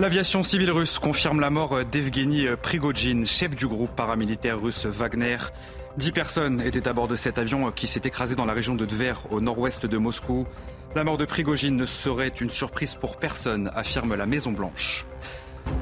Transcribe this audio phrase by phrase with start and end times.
[0.00, 5.38] L'aviation civile russe confirme la mort d'Evgeny Prigogine, chef du groupe paramilitaire russe Wagner.
[5.96, 8.86] Dix personnes étaient à bord de cet avion qui s'est écrasé dans la région de
[8.86, 10.46] Tver, au nord-ouest de Moscou.
[10.94, 15.04] La mort de Prigogine ne serait une surprise pour personne, affirme la Maison-Blanche.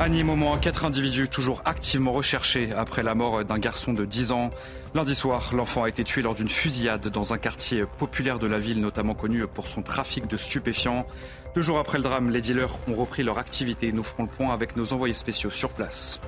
[0.01, 4.05] À Nîmes, au moins quatre individus toujours activement recherchés après la mort d'un garçon de
[4.05, 4.51] 10 ans.
[4.95, 8.59] Lundi soir, l'enfant a été tué lors d'une fusillade dans un quartier populaire de la
[8.59, 11.07] ville, notamment connu pour son trafic de stupéfiants.
[11.57, 13.91] Deux jours après le drame, les dealers ont repris leur activité.
[13.91, 16.21] Nous ferons le point avec nos envoyés spéciaux sur place.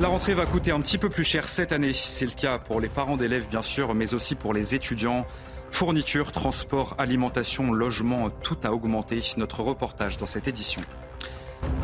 [0.00, 1.92] La rentrée va coûter un petit peu plus cher cette année.
[1.94, 5.28] C'est le cas pour les parents d'élèves, bien sûr, mais aussi pour les étudiants.
[5.70, 9.20] Fourniture, transport, alimentation, logement, tout a augmenté.
[9.36, 10.82] Notre reportage dans cette édition.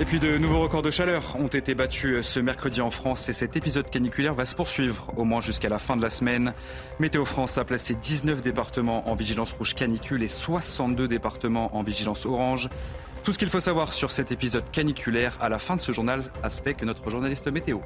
[0.00, 3.32] Et puis de nouveaux records de chaleur ont été battus ce mercredi en France et
[3.32, 6.54] cet épisode caniculaire va se poursuivre au moins jusqu'à la fin de la semaine.
[7.00, 12.26] Météo France a placé 19 départements en vigilance rouge canicule et 62 départements en vigilance
[12.26, 12.68] orange.
[13.24, 16.22] Tout ce qu'il faut savoir sur cet épisode caniculaire à la fin de ce journal,
[16.44, 17.80] aspect que notre journaliste météo.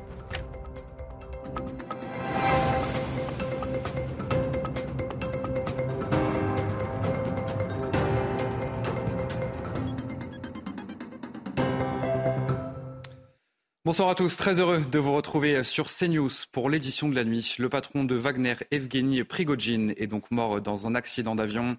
[13.92, 17.56] Bonsoir à tous, très heureux de vous retrouver sur CNews pour l'édition de la nuit.
[17.58, 21.76] Le patron de Wagner, Evgeny Prigogine, est donc mort dans un accident d'avion.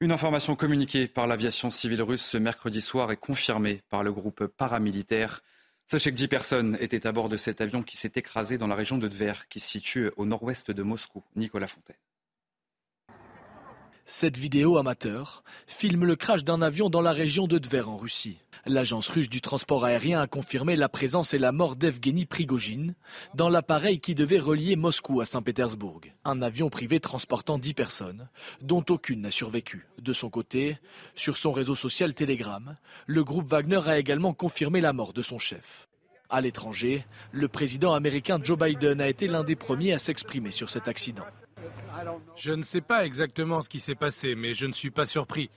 [0.00, 4.46] Une information communiquée par l'aviation civile russe ce mercredi soir est confirmée par le groupe
[4.48, 5.42] paramilitaire.
[5.86, 8.74] Sachez que 10 personnes étaient à bord de cet avion qui s'est écrasé dans la
[8.74, 11.22] région de Tver, qui se situe au nord-ouest de Moscou.
[11.36, 11.94] Nicolas Fontaine.
[14.06, 18.38] Cette vidéo amateur filme le crash d'un avion dans la région de Tver en Russie.
[18.66, 22.94] L'agence russe du transport aérien a confirmé la présence et la mort d'Evgeny Prigogine
[23.34, 26.00] dans l'appareil qui devait relier Moscou à Saint-Pétersbourg.
[26.24, 28.28] Un avion privé transportant 10 personnes,
[28.62, 29.86] dont aucune n'a survécu.
[30.00, 30.78] De son côté,
[31.14, 32.74] sur son réseau social Telegram,
[33.06, 35.86] le groupe Wagner a également confirmé la mort de son chef.
[36.30, 40.70] À l'étranger, le président américain Joe Biden a été l'un des premiers à s'exprimer sur
[40.70, 41.24] cet accident.
[42.36, 45.50] Je ne sais pas exactement ce qui s'est passé, mais je ne suis pas surpris.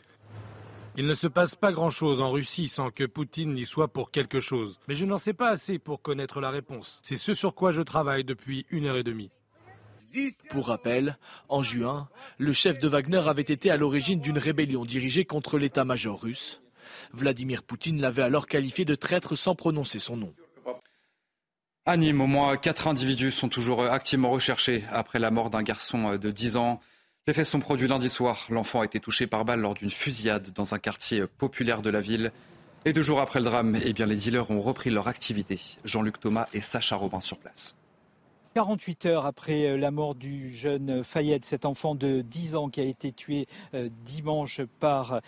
[1.00, 4.40] Il ne se passe pas grand-chose en Russie sans que Poutine n'y soit pour quelque
[4.40, 4.80] chose.
[4.88, 7.00] Mais je n'en sais pas assez pour connaître la réponse.
[7.04, 9.30] C'est ce sur quoi je travaille depuis une heure et demie.
[10.50, 11.20] Pour rappel,
[11.50, 12.10] en juin,
[12.40, 16.64] le chef de Wagner avait été à l'origine d'une rébellion dirigée contre l'état-major russe.
[17.14, 20.34] Vladimir Poutine l'avait alors qualifié de traître sans prononcer son nom.
[21.86, 26.16] À Nîmes, au moins quatre individus sont toujours activement recherchés après la mort d'un garçon
[26.16, 26.82] de 10 ans.
[27.28, 28.48] Les faits sont produits lundi soir.
[28.50, 32.00] L'enfant a été touché par balle lors d'une fusillade dans un quartier populaire de la
[32.00, 32.32] ville.
[32.86, 35.60] Et deux jours après le drame, eh bien, les dealers ont repris leur activité.
[35.84, 37.76] Jean-Luc Thomas et Sacha Robin sur place.
[38.58, 42.86] 48 heures après la mort du jeune Fayette, cet enfant de 10 ans qui a
[42.86, 43.46] été tué
[44.04, 45.22] dimanche par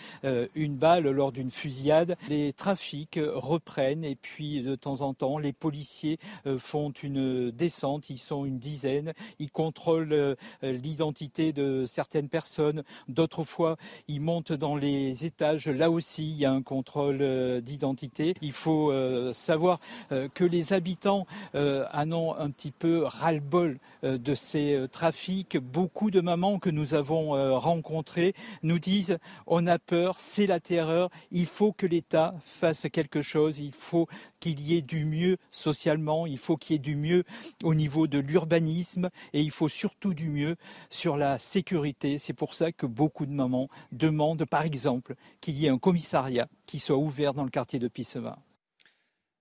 [0.56, 5.54] une balle lors d'une fusillade, les trafics reprennent et puis de temps en temps, les
[5.54, 6.18] policiers
[6.58, 13.78] font une descente, ils sont une dizaine, ils contrôlent l'identité de certaines personnes, d'autres fois,
[14.08, 18.34] ils montent dans les étages, là aussi, il y a un contrôle d'identité.
[18.42, 18.92] Il faut
[19.34, 19.80] savoir
[20.10, 25.58] que les habitants en ont un petit peu ras-le-bol de ces trafics.
[25.58, 31.10] Beaucoup de mamans que nous avons rencontrées nous disent on a peur, c'est la terreur,
[31.32, 34.08] il faut que l'État fasse quelque chose, il faut
[34.40, 37.24] qu'il y ait du mieux socialement, il faut qu'il y ait du mieux
[37.64, 40.56] au niveau de l'urbanisme et il faut surtout du mieux
[40.90, 42.18] sur la sécurité.
[42.18, 46.48] C'est pour ça que beaucoup de mamans demandent par exemple qu'il y ait un commissariat
[46.66, 48.40] qui soit ouvert dans le quartier de Pisseva.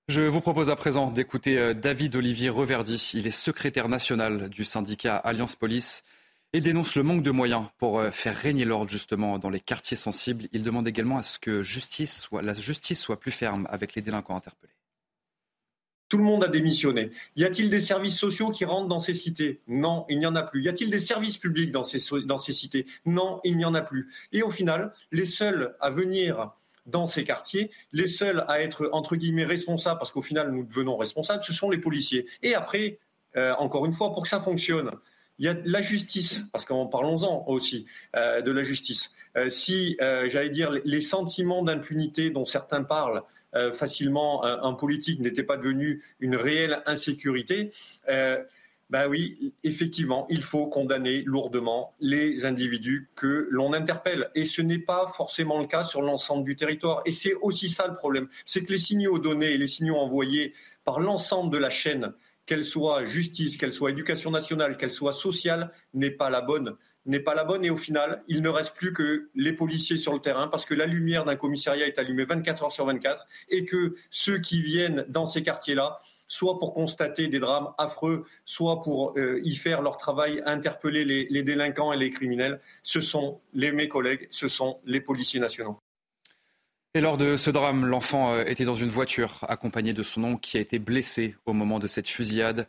[0.09, 3.11] Je vous propose à présent d'écouter David Olivier Reverdy.
[3.13, 6.03] Il est secrétaire national du syndicat Alliance Police.
[6.55, 10.47] Il dénonce le manque de moyens pour faire régner l'ordre justement dans les quartiers sensibles.
[10.53, 14.01] Il demande également à ce que justice soit, la justice soit plus ferme avec les
[14.01, 14.73] délinquants interpellés.
[16.09, 17.11] Tout le monde a démissionné.
[17.37, 19.61] Y a-t-il des services sociaux qui rentrent dans ces cités?
[19.67, 20.63] Non, il n'y en a plus.
[20.63, 22.87] Y a-t-il des services publics dans ces, dans ces cités?
[23.05, 24.09] Non, il n'y en a plus.
[24.33, 26.53] Et au final, les seuls à venir
[26.89, 30.97] dans ces quartiers, les seuls à être, entre guillemets, responsables, parce qu'au final, nous devenons
[30.97, 32.27] responsables, ce sont les policiers.
[32.43, 32.99] Et après,
[33.37, 34.91] euh, encore une fois, pour que ça fonctionne,
[35.39, 37.87] il y a la justice, parce qu'en parlons-en aussi
[38.17, 39.13] euh, de la justice.
[39.37, 43.23] Euh, si, j'allais dire, les sentiments d'impunité dont certains parlent
[43.73, 47.73] facilement, un politique n'était pas devenu une réelle insécurité,
[48.91, 54.31] ben oui, effectivement, il faut condamner lourdement les individus que l'on interpelle.
[54.35, 57.03] Et ce n'est pas forcément le cas sur l'ensemble du territoire.
[57.05, 58.29] Et c'est aussi ça le problème.
[58.47, 60.55] C'est que les signaux donnés, les signaux envoyés
[60.85, 62.15] par l'ensemble de la chaîne
[62.47, 66.77] qu'elle soit justice, qu'elle soit éducation nationale, qu'elle soit sociale, n'est pas la bonne
[67.09, 70.13] n'est pas la bonne et au final, il ne reste plus que les policiers sur
[70.13, 73.65] le terrain parce que la lumière d'un commissariat est allumée 24 heures sur 24 et
[73.65, 79.19] que ceux qui viennent dans ces quartiers-là, soit pour constater des drames affreux, soit pour
[79.19, 83.73] euh, y faire leur travail, interpeller les, les délinquants et les criminels, ce sont les,
[83.73, 85.79] mes collègues, ce sont les policiers nationaux.
[86.95, 90.41] Et lors de ce drame, l'enfant euh, était dans une voiture accompagné de son oncle
[90.41, 92.67] qui a été blessé au moment de cette fusillade.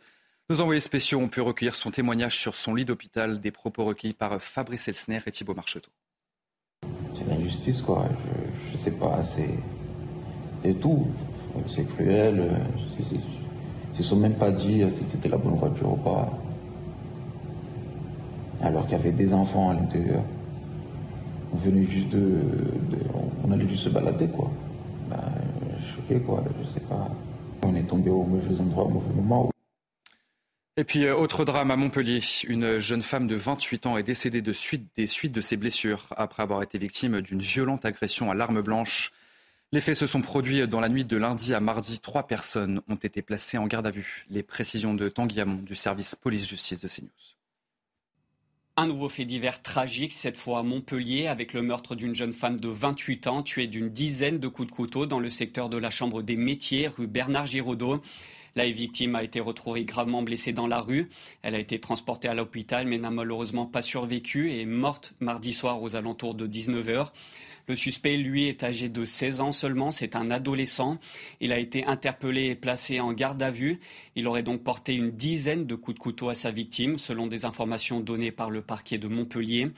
[0.50, 4.14] Nos envoyés spéciaux ont pu recueillir son témoignage sur son lit d'hôpital, des propos recueillis
[4.14, 5.90] par Fabrice Elsner et Thibault Marcheteau.
[7.14, 8.08] C'est l'injustice, quoi.
[8.68, 9.54] Je, ne sais pas, c'est.
[10.64, 11.06] Et tout.
[11.66, 12.50] C'est cruel.
[13.98, 16.30] Ne sont même pas dit si c'était la bonne voiture ou pas.
[18.62, 20.22] Alors qu'il y avait des enfants à l'intérieur
[21.52, 22.40] on venait juste de,
[23.44, 24.50] on allait juste se balader quoi.
[25.08, 25.18] Ben,
[25.82, 27.08] choqué quoi, je sais pas.
[27.62, 29.50] On est tombé au mauvais endroit au mauvais moment.
[30.76, 32.20] Et puis, euh, autre drame à Montpellier.
[32.48, 36.06] Une jeune femme de 28 ans est décédée de suite, des suites de ses blessures
[36.16, 39.12] après avoir été victime d'une violente agression à l'arme blanche.
[39.72, 42.00] Les faits se sont produits dans la nuit de lundi à mardi.
[42.00, 44.26] Trois personnes ont été placées en garde à vue.
[44.28, 47.08] Les précisions de Tanguy Hamon du service police-justice de CNews.
[48.76, 52.58] Un nouveau fait divers tragique, cette fois à Montpellier, avec le meurtre d'une jeune femme
[52.58, 55.90] de 28 ans, tuée d'une dizaine de coups de couteau dans le secteur de la
[55.90, 58.02] Chambre des métiers, rue Bernard Giraudot.
[58.56, 61.08] La victime a été retrouvée gravement blessée dans la rue.
[61.42, 65.52] Elle a été transportée à l'hôpital mais n'a malheureusement pas survécu et est morte mardi
[65.52, 67.10] soir aux alentours de 19h.
[67.70, 69.92] Le suspect, lui, est âgé de 16 ans seulement.
[69.92, 70.98] C'est un adolescent.
[71.40, 73.78] Il a été interpellé et placé en garde à vue.
[74.16, 77.44] Il aurait donc porté une dizaine de coups de couteau à sa victime, selon des
[77.44, 79.70] informations données par le parquet de Montpellier.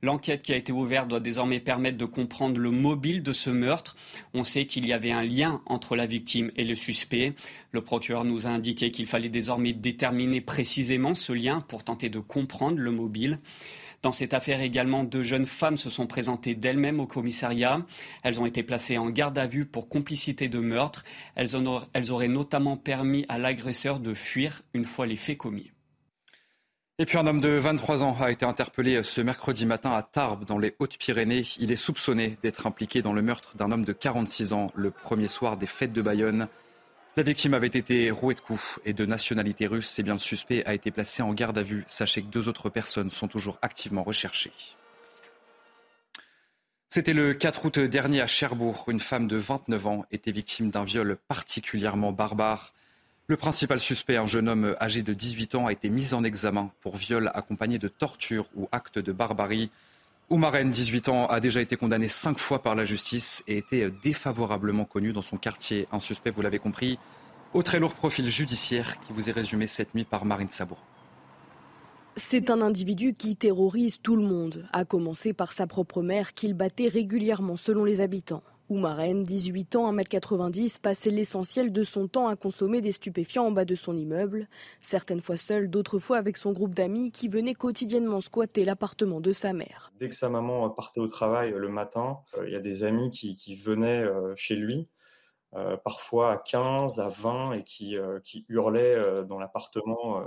[0.00, 3.94] L'enquête qui a été ouverte doit désormais permettre de comprendre le mobile de ce meurtre.
[4.32, 7.34] On sait qu'il y avait un lien entre la victime et le suspect.
[7.72, 12.20] Le procureur nous a indiqué qu'il fallait désormais déterminer précisément ce lien pour tenter de
[12.20, 13.38] comprendre le mobile.
[14.04, 17.80] Dans cette affaire également, deux jeunes femmes se sont présentées d'elles-mêmes au commissariat.
[18.22, 21.04] Elles ont été placées en garde à vue pour complicité de meurtre.
[21.36, 25.70] Elles, auraient notamment permis à l'agresseur de fuir une fois les faits commis.
[26.98, 30.44] Et puis un homme de 23 ans a été interpellé ce mercredi matin à Tarbes,
[30.44, 31.46] dans les Hautes-Pyrénées.
[31.58, 35.28] Il est soupçonné d'être impliqué dans le meurtre d'un homme de 46 ans le premier
[35.28, 36.48] soir des fêtes de Bayonne.
[37.16, 40.00] La victime avait été rouée de coups et de nationalité russe.
[40.00, 41.84] Et bien le suspect a été placé en garde à vue.
[41.86, 44.52] Sachez que deux autres personnes sont toujours activement recherchées.
[46.88, 48.84] C'était le 4 août dernier à Cherbourg.
[48.88, 52.72] Une femme de 29 ans était victime d'un viol particulièrement barbare.
[53.28, 56.72] Le principal suspect, un jeune homme âgé de 18 ans, a été mis en examen
[56.80, 59.70] pour viol accompagné de torture ou acte de barbarie.
[60.30, 64.86] Oumaren, 18 ans, a déjà été condamné cinq fois par la justice et était défavorablement
[64.86, 65.86] connu dans son quartier.
[65.92, 66.98] Un suspect, vous l'avez compris,
[67.52, 70.78] au très lourd profil judiciaire qui vous est résumé cette nuit par Marine Sabour.
[72.16, 76.54] C'est un individu qui terrorise tout le monde, à commencer par sa propre mère qu'il
[76.54, 78.42] battait régulièrement selon les habitants.
[78.70, 83.66] Oumarène, 18 ans, 1m90, passait l'essentiel de son temps à consommer des stupéfiants en bas
[83.66, 84.48] de son immeuble,
[84.80, 89.32] certaines fois seul, d'autres fois avec son groupe d'amis qui venaient quotidiennement squatter l'appartement de
[89.32, 89.92] sa mère.
[90.00, 93.10] Dès que sa maman partait au travail le matin, euh, il y a des amis
[93.10, 94.88] qui, venaient euh, chez lui,
[95.54, 97.96] euh, parfois à 15, à 20, et qui
[98.48, 100.24] hurlaient dans l'appartement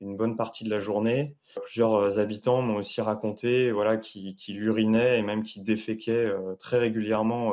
[0.00, 1.34] une bonne partie de la journée.
[1.64, 6.78] Plusieurs euh, habitants m'ont aussi raconté voilà, qu'il urinait et même qu'il déféquait euh, très
[6.78, 7.52] régulièrement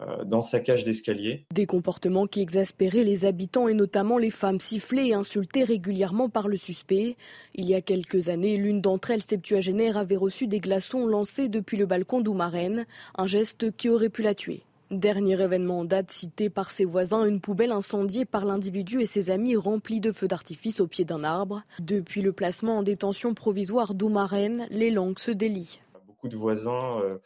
[0.00, 1.46] euh, dans sa cage d'escalier.
[1.54, 6.48] Des comportements qui exaspéraient les habitants et notamment les femmes sifflées et insultées régulièrement par
[6.48, 7.16] le suspect.
[7.54, 11.76] Il y a quelques années, l'une d'entre elles, septuagénaire, avait reçu des glaçons lancés depuis
[11.76, 14.64] le balcon d'Oumarène, un geste qui aurait pu la tuer.
[14.94, 19.28] Dernier événement en date cité par ses voisins, une poubelle incendiée par l'individu et ses
[19.28, 21.64] amis remplie de feux d'artifice au pied d'un arbre.
[21.80, 25.80] Depuis le placement en détention provisoire d'Oumarène, les langues se délient.
[26.06, 27.18] Beaucoup de voisins euh,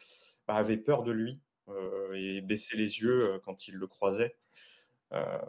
[0.47, 4.35] avaient peur de lui euh, et baissaient les yeux euh, quand ils le croisaient.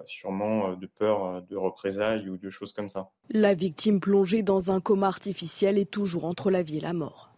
[0.06, 3.12] sûrement de peur de représailles ou de choses comme ça.
[3.30, 7.29] La victime plongée dans un coma artificiel est toujours entre la vie et la mort.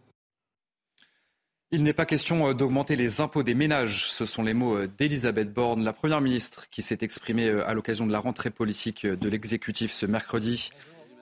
[1.74, 4.10] Il n'est pas question euh, d'augmenter les impôts des ménages.
[4.10, 7.72] Ce sont les mots euh, d'Elisabeth Borne, la Première ministre, qui s'est exprimée euh, à
[7.72, 10.68] l'occasion de la rentrée politique de l'exécutif ce mercredi.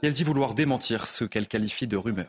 [0.03, 2.27] Elle dit vouloir démentir ce qu'elle qualifie de rumeur.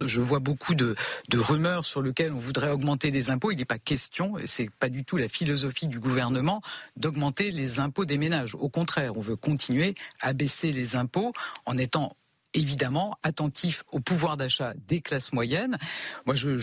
[0.00, 0.94] Je vois beaucoup de,
[1.34, 3.50] rumeurs sur lesquelles on voudrait augmenter les impôts.
[3.50, 6.60] Il n'est pas question, et c'est pas du tout la philosophie du gouvernement,
[6.96, 8.54] d'augmenter les impôts des ménages.
[8.54, 11.32] Au contraire, on veut continuer à baisser les impôts
[11.64, 12.14] en étant
[12.56, 15.78] évidemment attentif au pouvoir d'achat des classes moyennes.
[16.24, 16.56] Moi, je,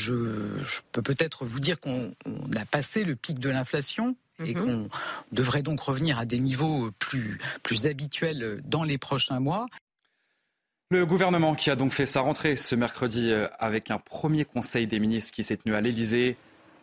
[0.92, 2.14] peux peut-être vous dire qu'on
[2.58, 4.62] a passé le pic de l'inflation et mhm.
[4.66, 4.90] qu'on
[5.32, 9.68] devrait donc revenir à des niveaux plus, plus habituels dans les prochains mois.
[10.90, 14.86] Le gouvernement qui a donc fait sa rentrée ce mercredi euh, avec un premier conseil
[14.86, 16.38] des ministres qui s'est tenu à l'Elysée.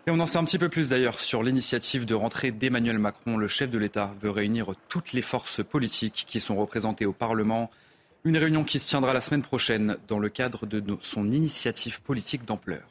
[0.07, 3.37] Et on en sait un petit peu plus d'ailleurs sur l'initiative de rentrée d'Emmanuel Macron.
[3.37, 7.71] Le chef de l'État veut réunir toutes les forces politiques qui sont représentées au Parlement.
[8.25, 12.45] Une réunion qui se tiendra la semaine prochaine dans le cadre de son initiative politique
[12.45, 12.83] d'ampleur.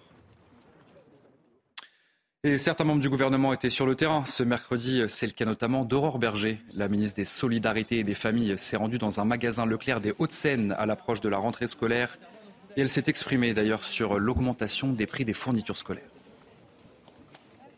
[2.43, 5.03] Et certains membres du gouvernement étaient sur le terrain ce mercredi.
[5.07, 6.62] C'est le cas notamment d'Aurore Berger.
[6.74, 10.71] La ministre des Solidarités et des Familles s'est rendue dans un magasin Leclerc des Hauts-de-Seine
[10.71, 12.17] à l'approche de la rentrée scolaire.
[12.75, 16.09] Et elle s'est exprimée d'ailleurs sur l'augmentation des prix des fournitures scolaires.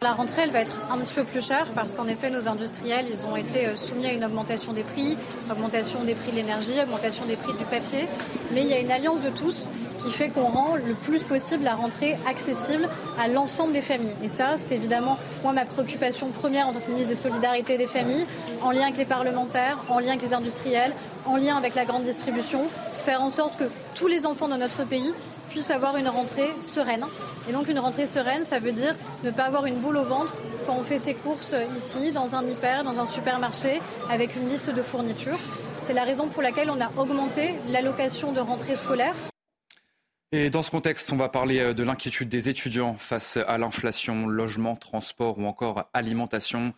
[0.03, 3.05] La rentrée, elle va être un petit peu plus chère parce qu'en effet, nos industriels,
[3.07, 5.15] ils ont été euh, soumis à une augmentation des prix,
[5.47, 8.07] augmentation des prix de l'énergie, augmentation des prix du papier.
[8.51, 9.69] Mais il y a une alliance de tous
[10.01, 12.89] qui fait qu'on rend le plus possible la rentrée accessible
[13.19, 14.15] à l'ensemble des familles.
[14.23, 17.85] Et ça, c'est évidemment, moi, ma préoccupation première en tant que ministre des Solidarités des
[17.85, 18.25] Familles,
[18.63, 20.93] en lien avec les parlementaires, en lien avec les industriels,
[21.27, 22.61] en lien avec la grande distribution,
[23.01, 23.65] faire en sorte que
[23.95, 25.13] tous les enfants de notre pays
[25.49, 27.05] puisse avoir une rentrée sereine.
[27.49, 30.33] Et donc une rentrée sereine, ça veut dire ne pas avoir une boule au ventre
[30.65, 34.69] quand on fait ses courses ici, dans un hyper, dans un supermarché, avec une liste
[34.69, 35.39] de fournitures.
[35.81, 39.15] C'est la raison pour laquelle on a augmenté l'allocation de rentrée scolaire.
[40.31, 44.27] Et dans ce contexte, on va parler euh, de l'inquiétude des étudiants face à l'inflation,
[44.27, 46.73] logement, transport ou encore alimentation.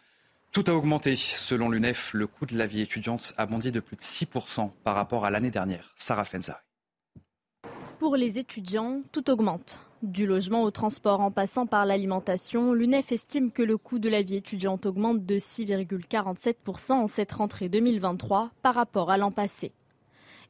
[0.53, 1.15] Tout a augmenté.
[1.15, 4.93] Selon l'UNEF, le coût de la vie étudiante a bondi de plus de 6% par
[4.93, 5.91] rapport à l'année dernière.
[5.95, 6.60] Sarah Fenzari.
[7.98, 9.79] Pour les étudiants, tout augmente.
[10.03, 14.22] Du logement au transport en passant par l'alimentation, l'UNEF estime que le coût de la
[14.22, 19.72] vie étudiante augmente de 6,47% en cette rentrée 2023 par rapport à l'an passé.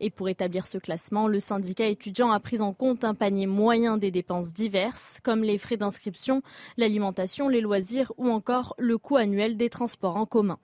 [0.06, 3.96] Et pour établir ce classement, le syndicat étudiant a pris en compte un panier moyen
[3.96, 6.42] des dépenses diverses, comme les frais d'inscription,
[6.76, 10.60] l'alimentation, les loisirs ou encore le coût annuel des transports en commun.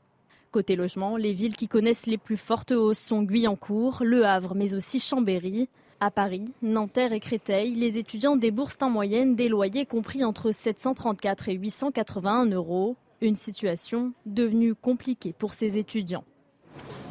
[0.52, 4.74] Côté logement, les villes qui connaissent les plus fortes hausses sont Guyancourt, Le Havre, mais
[4.74, 5.70] aussi Chambéry.
[6.02, 11.48] À Paris, Nanterre et Créteil, les étudiants déboursent en moyenne des loyers compris entre 734
[11.48, 12.98] et 881 euros.
[13.22, 16.26] Une situation devenue compliquée pour ces étudiants.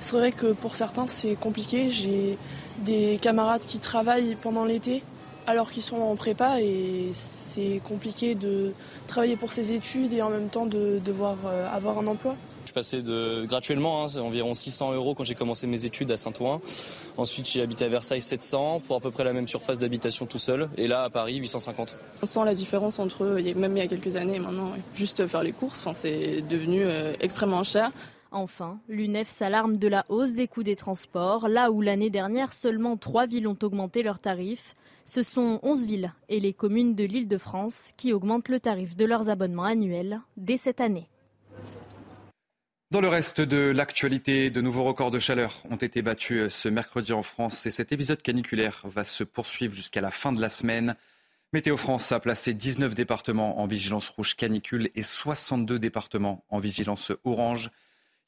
[0.00, 1.90] C'est vrai que pour certains, c'est compliqué.
[1.90, 2.38] J'ai
[2.84, 5.02] des camarades qui travaillent pendant l'été
[5.48, 8.72] alors qu'ils sont en prépa et c'est compliqué de
[9.06, 12.36] travailler pour ses études et en même temps de devoir euh, avoir un emploi.
[12.64, 16.10] Je suis passé de gratuitement, hein, c'est environ 600 euros quand j'ai commencé mes études
[16.10, 16.60] à Saint-Ouen.
[17.16, 20.38] Ensuite, j'ai habité à Versailles 700 pour à peu près la même surface d'habitation tout
[20.38, 20.68] seul.
[20.76, 21.94] Et là, à Paris, 850.
[22.22, 23.24] On sent la différence entre
[23.56, 24.72] même il y a quelques années et maintenant.
[24.94, 27.90] Juste faire les courses, c'est devenu euh, extrêmement cher.
[28.30, 32.96] Enfin, l'UNEF s'alarme de la hausse des coûts des transports, là où l'année dernière seulement
[32.96, 34.76] trois villes ont augmenté leurs tarifs.
[35.06, 38.96] Ce sont 11 villes et les communes de l'île de France qui augmentent le tarif
[38.96, 41.08] de leurs abonnements annuels dès cette année.
[42.90, 47.12] Dans le reste de l'actualité, de nouveaux records de chaleur ont été battus ce mercredi
[47.12, 50.96] en France et cet épisode caniculaire va se poursuivre jusqu'à la fin de la semaine.
[51.54, 57.12] Météo France a placé 19 départements en vigilance rouge canicule et 62 départements en vigilance
[57.24, 57.70] orange.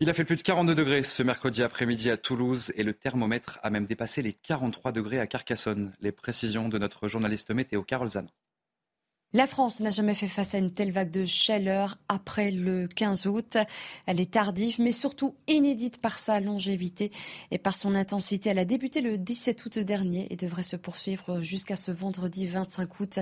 [0.03, 3.59] Il a fait plus de 42 degrés ce mercredi après-midi à Toulouse et le thermomètre
[3.63, 5.93] a même dépassé les 43 degrés à Carcassonne.
[6.01, 8.27] Les précisions de notre journaliste météo Carole Zan.
[9.33, 13.29] La France n'a jamais fait face à une telle vague de chaleur après le 15
[13.29, 13.59] août.
[14.07, 17.13] Elle est tardive, mais surtout inédite par sa longévité
[17.53, 18.51] et par son intensité.
[18.51, 22.99] Elle a débuté le 17 août dernier et devrait se poursuivre jusqu'à ce vendredi 25
[22.99, 23.21] août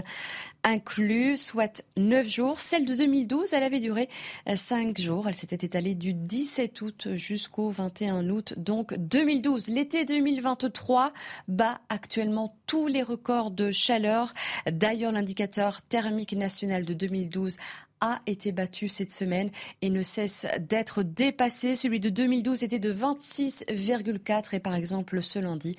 [0.64, 2.60] inclus, soit 9 jours.
[2.60, 4.08] Celle de 2012, elle avait duré
[4.50, 5.28] 5 jours.
[5.28, 9.68] Elle s'était étalée du 17 août jusqu'au 21 août, donc 2012.
[9.68, 11.12] L'été 2023
[11.48, 14.32] bat actuellement tous les records de chaleur.
[14.70, 17.56] D'ailleurs, l'indicateur thermique national de 2012
[18.00, 19.50] a été battu cette semaine
[19.82, 21.74] et ne cesse d'être dépassé.
[21.74, 25.76] Celui de 2012 était de 26,4 et par exemple ce lundi,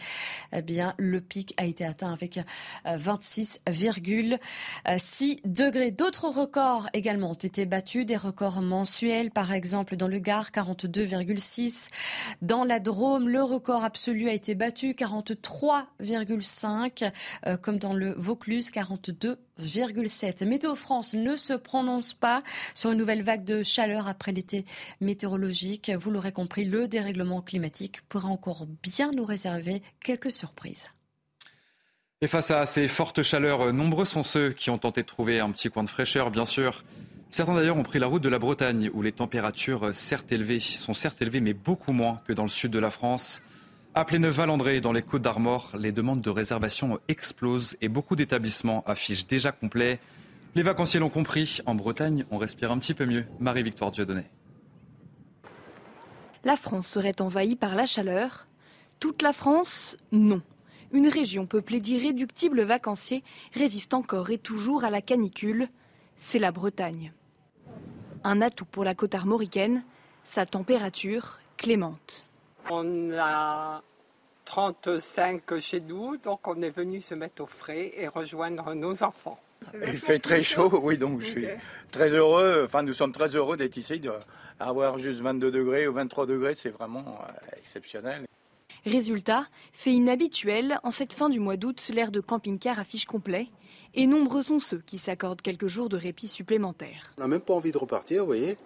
[0.54, 2.40] eh bien le pic a été atteint avec
[2.86, 4.40] 26,6
[4.88, 5.92] euh, degrés.
[5.92, 11.90] D'autres records également ont été battus, des records mensuels par exemple dans le Gard 42,6,
[12.42, 17.12] dans la Drôme le record absolu a été battu 43,5
[17.46, 20.46] euh, comme dans le Vaucluse 42 14,7.
[20.46, 24.66] Météo France ne se prononce pas sur une nouvelle vague de chaleur après l'été
[25.02, 25.92] météorologique.
[25.92, 30.86] Vous l'aurez compris, le dérèglement climatique pourrait encore bien nous réserver quelques surprises.
[32.22, 35.52] Et face à ces fortes chaleurs, nombreux sont ceux qui ont tenté de trouver un
[35.52, 36.84] petit coin de fraîcheur, bien sûr.
[37.30, 40.94] Certains d'ailleurs ont pris la route de la Bretagne, où les températures certes élevées, sont
[40.94, 43.42] certes élevées, mais beaucoup moins que dans le sud de la France.
[43.96, 49.26] Appelez Neuf-Valandré, dans les Côtes d'Armor, les demandes de réservation explosent et beaucoup d'établissements affichent
[49.26, 50.00] déjà complet.
[50.54, 53.26] Les vacanciers l'ont compris, en Bretagne, on respire un petit peu mieux.
[53.40, 54.26] Marie-Victoire Dieudonné.
[56.44, 58.48] La France serait envahie par la chaleur?
[59.00, 60.42] Toute la France, non.
[60.92, 65.68] Une région peuplée d'irréductibles vacanciers résiste encore et toujours à la canicule.
[66.18, 67.12] C'est la Bretagne.
[68.24, 69.84] Un atout pour la côte armoricaine,
[70.26, 72.26] sa température clémente.
[72.70, 73.82] On a
[74.46, 79.40] 35 chez nous, donc on est venu se mettre au frais et rejoindre nos enfants.
[79.86, 81.48] Il fait très chaud, oui, donc je suis
[81.92, 84.02] très heureux, enfin nous sommes très heureux d'être ici,
[84.60, 88.26] d'avoir juste 22 degrés ou 23 degrés, c'est vraiment euh, exceptionnel.
[88.86, 93.50] Résultat, fait inhabituel, en cette fin du mois d'août, l'air de camping-car affiche complet,
[93.94, 97.14] et nombreux sont ceux qui s'accordent quelques jours de répit supplémentaires.
[97.18, 98.58] On n'a même pas envie de repartir, vous voyez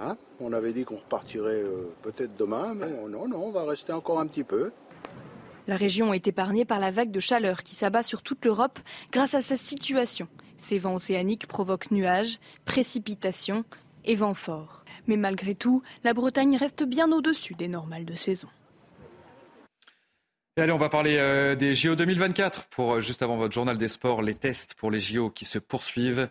[0.00, 0.16] hein?
[0.40, 4.20] On avait dit qu'on repartirait euh, peut-être demain, mais non, non, on va rester encore
[4.20, 4.72] un petit peu.
[5.66, 8.78] La région est épargnée par la vague de chaleur qui s'abat sur toute l'Europe
[9.12, 10.28] grâce à sa situation.
[10.58, 13.64] Ces vents océaniques provoquent nuages, précipitations
[14.04, 14.84] et vents forts.
[15.06, 18.48] Mais malgré tout, la Bretagne reste bien au-dessus des normales de saison
[20.60, 23.88] allez, on va parler euh, des JO 2024 pour euh, juste avant votre journal des
[23.88, 26.28] sports, les tests pour les JO qui se poursuivent.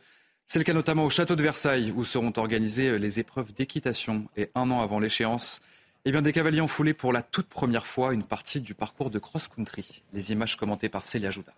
[0.50, 4.50] C'est le cas notamment au château de Versailles où seront organisées les épreuves d'équitation et
[4.56, 5.62] un an avant l'échéance,
[6.06, 9.10] eh bien des cavaliers ont foulé pour la toute première fois une partie du parcours
[9.10, 10.04] de cross-country.
[10.14, 11.52] Les images commentées par Célia Jouda.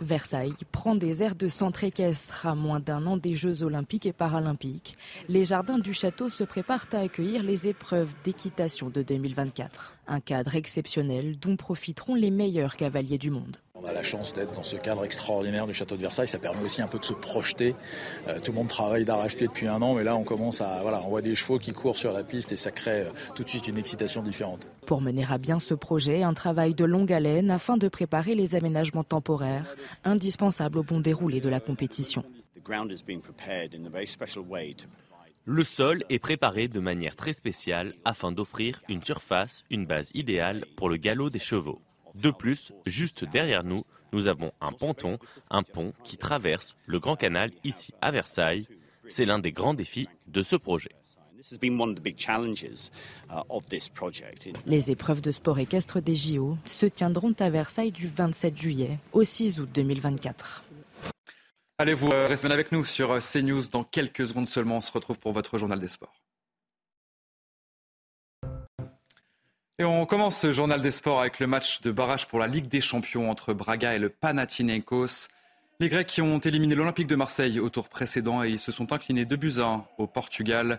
[0.00, 4.12] Versailles prend des airs de centre équestre à moins d'un an des Jeux olympiques et
[4.12, 4.96] paralympiques.
[5.28, 9.94] Les jardins du château se préparent à accueillir les épreuves d'équitation de 2024.
[10.06, 13.56] Un cadre exceptionnel dont profiteront les meilleurs cavaliers du monde.
[13.84, 16.28] On a la chance d'être dans ce cadre extraordinaire du château de Versailles.
[16.28, 17.74] Ça permet aussi un peu de se projeter.
[18.28, 21.02] Euh, tout le monde travaille d'arrache-pied depuis un an, mais là on commence à voilà,
[21.04, 23.48] on voit des chevaux qui courent sur la piste et ça crée euh, tout de
[23.48, 24.66] suite une excitation différente.
[24.86, 28.54] Pour mener à bien ce projet, un travail de longue haleine afin de préparer les
[28.54, 32.24] aménagements temporaires indispensables au bon déroulé de la compétition.
[35.46, 40.64] Le sol est préparé de manière très spéciale afin d'offrir une surface, une base idéale
[40.74, 41.82] pour le galop des chevaux.
[42.14, 45.18] De plus, juste derrière nous, nous avons un ponton,
[45.50, 48.66] un pont qui traverse le Grand Canal ici à Versailles.
[49.08, 50.90] C'est l'un des grands défis de ce projet.
[54.66, 59.24] Les épreuves de sport équestre des JO se tiendront à Versailles du 27 juillet au
[59.24, 60.64] 6 août 2024.
[61.76, 63.62] Allez, vous restez avec nous sur euh, CNews.
[63.72, 66.23] Dans quelques secondes seulement, on se retrouve pour votre journal des sports.
[69.80, 72.68] Et on commence ce journal des sports avec le match de barrage pour la Ligue
[72.68, 75.26] des Champions entre Braga et le Panathinaikos.
[75.80, 78.92] Les Grecs qui ont éliminé l'Olympique de Marseille au tour précédent et ils se sont
[78.92, 80.78] inclinés 2 buts à 1 au Portugal.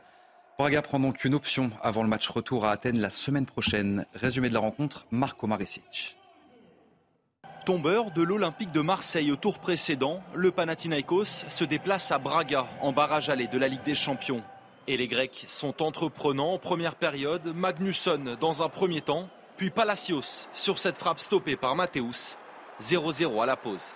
[0.58, 4.06] Braga prend donc une option avant le match retour à Athènes la semaine prochaine.
[4.14, 6.18] Résumé de la rencontre, Marco Maricic.
[7.66, 12.94] Tombeur de l'Olympique de Marseille au tour précédent, le Panathinaikos se déplace à Braga en
[12.94, 14.42] barrage aller de la Ligue des Champions.
[14.88, 17.54] Et les Grecs sont entreprenants en première période.
[17.56, 22.38] Magnusson dans un premier temps, puis Palacios sur cette frappe stoppée par Mathéus.
[22.82, 23.96] 0-0 à la pause.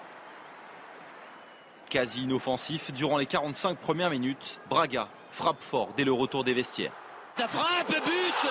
[1.89, 6.93] Quasi inoffensif durant les 45 premières minutes, Braga frappe fort dès le retour des vestiaires.
[7.37, 8.49] La frappe, but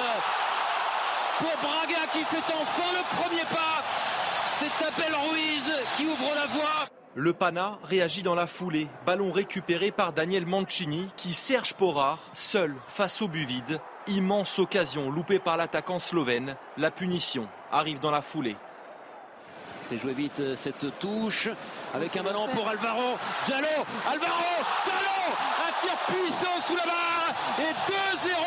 [1.38, 3.83] pour Braga qui fait enfin le premier pas.
[4.59, 6.97] C'est Abel Ruiz qui ouvre la voie.
[7.14, 8.87] Le Pana réagit dans la foulée.
[9.07, 13.81] Ballon récupéré par Daniel Mancini qui Serge Porard, seul face au but vide.
[14.07, 16.57] Immense occasion loupée par l'attaquant slovène.
[16.77, 18.57] La punition arrive dans la foulée.
[19.83, 21.49] C'est joué vite euh, cette touche
[21.94, 23.16] avec un ballon pour Alvaro.
[23.47, 23.66] Diallo,
[24.07, 25.35] Alvaro, Diallo,
[25.66, 28.38] un tir puissant sous la barre et 2-0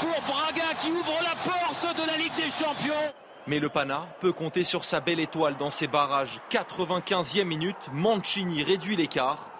[0.00, 3.12] pour Braga qui ouvre la porte de la Ligue des Champions.
[3.50, 6.40] Mais le Pana peut compter sur sa belle étoile dans ses barrages.
[6.50, 9.50] 95e minute, Mancini réduit l'écart.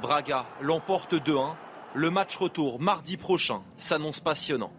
[0.00, 1.54] Braga l'emporte 2-1.
[1.94, 4.72] Le match retour mardi prochain s'annonce passionnant.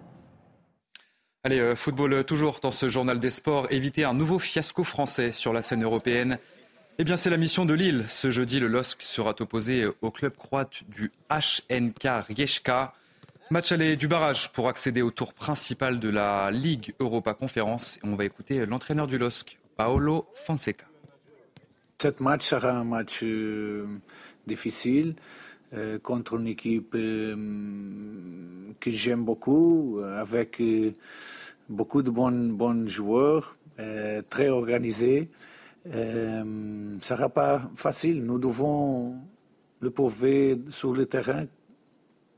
[1.43, 3.67] Allez, euh, football euh, toujours dans ce journal des sports.
[3.69, 6.39] Éviter un nouveau fiasco français sur la scène européenne.
[6.97, 8.05] Eh bien, c'est la mission de Lille.
[8.09, 12.93] Ce jeudi, le LOSC sera opposé au club croate du HNK Rijeka.
[13.51, 17.99] Match aller du barrage pour accéder au tour principal de la Ligue Europa Conférence.
[18.03, 20.85] on va écouter l'entraîneur du LOSC, Paolo Fonseca.
[21.99, 23.23] Cette match sera un match
[24.47, 25.13] difficile
[26.01, 27.35] contre une équipe que
[28.87, 30.59] j'aime beaucoup, avec
[31.69, 33.57] beaucoup de bons, bons joueurs,
[34.31, 35.29] très organisés.
[35.87, 38.23] Ce ne sera pas facile.
[38.25, 39.15] Nous devons
[39.81, 41.45] le prouver sur le terrain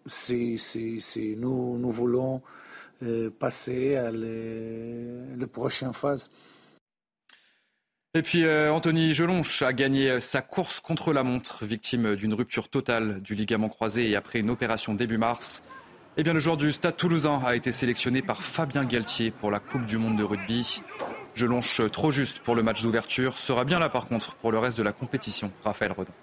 [0.08, 2.42] si, nous, voulons
[3.04, 6.32] euh, passer à la prochaine phase.
[8.14, 12.70] Et puis euh, Anthony Gelonche a gagné sa course contre la montre, victime d'une rupture
[12.70, 15.62] totale du ligament croisé et après une opération début mars.
[16.20, 19.60] Eh bien, le joueur du Stade toulousain a été sélectionné par Fabien Galtier pour la
[19.60, 20.82] Coupe du Monde de rugby.
[21.36, 24.80] Gelonche, trop juste pour le match d'ouverture, sera bien là par contre pour le reste
[24.80, 25.52] de la compétition.
[25.64, 26.14] Raphaël Rodin.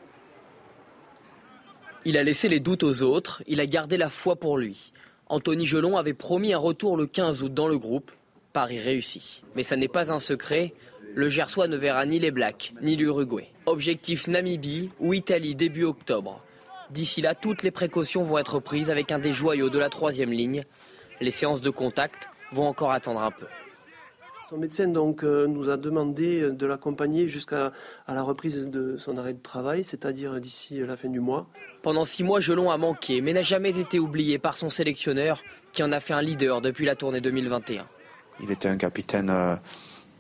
[2.07, 4.93] Il a laissé les doutes aux autres, il a gardé la foi pour lui.
[5.29, 8.11] Anthony Gelon avait promis un retour le 15 août dans le groupe.
[8.53, 9.43] Paris réussi.
[9.57, 10.75] Mais ça n'est pas un secret,
[11.15, 13.49] le Gersois ne verra ni les Blacks, ni l'Uruguay.
[13.65, 16.43] Objectif Namibie ou Italie début octobre.
[16.91, 20.31] D'ici là, toutes les précautions vont être prises avec un des joyaux de la troisième
[20.31, 20.63] ligne.
[21.23, 23.47] Les séances de contact vont encore attendre un peu.
[24.51, 27.73] Son médecin donc euh, nous a demandé de l'accompagner jusqu'à
[28.07, 31.49] la reprise de son arrêt de travail, c'est-à-dire d'ici la fin du mois.
[31.85, 35.83] Pendant six mois, Gelon a manqué, mais n'a jamais été oublié par son sélectionneur, qui
[35.83, 37.85] en a fait un leader depuis la tournée 2021.
[38.41, 39.55] Il était un capitaine euh,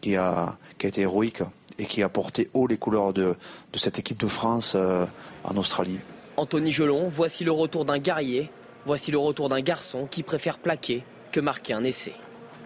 [0.02, 1.40] qui, a, qui a été héroïque
[1.78, 3.34] et qui a porté haut les couleurs de,
[3.72, 5.06] de cette équipe de France euh,
[5.42, 5.98] en Australie.
[6.36, 8.50] Anthony Gelon, voici le retour d'un guerrier,
[8.84, 12.12] voici le retour d'un garçon qui préfère plaquer que marquer un essai.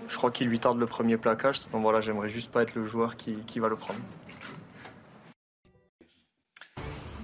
[0.09, 1.69] Je crois qu'il lui tarde le premier plaquage.
[1.73, 4.01] Donc voilà, j'aimerais juste pas être le joueur qui, va le prendre.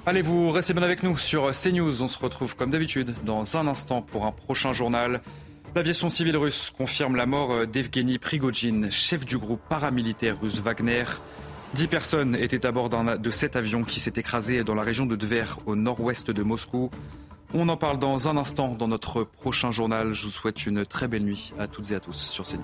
[0.06, 2.02] Allez, vous restez bien avec nous sur CNews.
[2.02, 5.22] On se retrouve comme d'habitude dans un instant pour un prochain journal.
[5.74, 11.04] L'aviation civile russe confirme la mort d'Evgeny Prigogine, chef du groupe paramilitaire russe Wagner.
[11.72, 15.16] Dix personnes étaient à bord de cet avion qui s'est écrasé dans la région de
[15.16, 16.90] Tver, au nord-ouest de Moscou.
[17.54, 20.12] On en parle dans un instant dans notre prochain journal.
[20.12, 22.62] Je vous souhaite une très belle nuit à toutes et à tous sur CNews.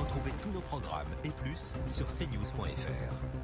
[0.00, 3.43] Retrouvez tous nos programmes et plus sur cnews.fr.